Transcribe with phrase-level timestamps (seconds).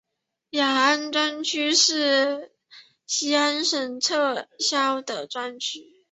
[0.49, 2.51] 雅安专区是
[3.05, 5.93] 四川省已撤销的专区。